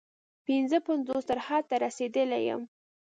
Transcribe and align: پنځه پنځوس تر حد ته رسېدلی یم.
پنځه 0.47 0.77
پنځوس 0.87 1.23
تر 1.29 1.37
حد 1.45 1.63
ته 1.69 1.75
رسېدلی 1.85 2.41
یم. 2.49 2.61